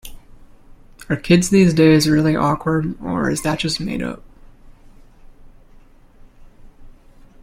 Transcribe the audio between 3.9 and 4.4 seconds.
up?